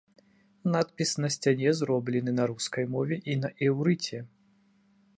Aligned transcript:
Надпіс 0.75 1.11
на 1.25 1.29
сцяне 1.35 1.75
зроблены 1.81 2.31
на 2.39 2.49
рускай 2.55 2.85
мове 2.97 3.15
і 3.35 3.39
на 3.47 3.57
іўрыце. 3.71 4.17